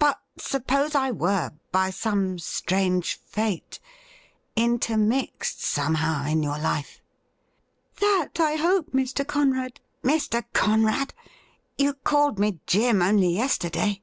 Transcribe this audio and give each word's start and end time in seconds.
But 0.00 0.20
suppose 0.36 0.96
I 0.96 1.12
were, 1.12 1.52
by 1.70 1.90
some 1.90 2.40
strange 2.40 3.20
fate, 3.20 3.78
intermixed 4.56 5.62
somehow 5.62 6.26
in 6.26 6.42
your 6.42 6.58
life 6.58 7.00
?'''That, 8.00 8.40
I 8.40 8.56
hope, 8.56 8.90
Mr. 8.90 9.24
Conrad 9.24 9.78
''Mr. 10.02 10.42
Conrad! 10.52 11.14
You 11.76 11.94
called 11.94 12.40
me 12.40 12.58
Jim 12.66 13.00
only 13.00 13.28
yesterday.' 13.32 14.02